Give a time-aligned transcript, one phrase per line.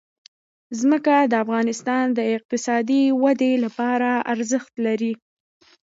[0.79, 5.13] ځمکه د افغانستان د اقتصادي ودې لپاره ارزښت لري.